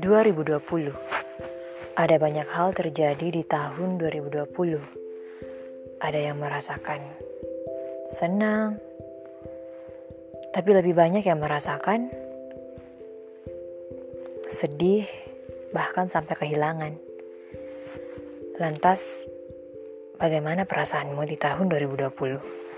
[0.00, 0.56] 2020
[1.98, 7.00] Ada banyak hal terjadi di tahun 2020 Ada yang merasakan
[8.08, 8.80] senang
[10.56, 12.08] Tapi lebih banyak yang merasakan
[14.52, 15.08] sedih
[15.72, 16.92] Bahkan sampai kehilangan.
[18.60, 19.00] Lantas,
[20.20, 22.71] bagaimana perasaanmu di tahun 2020?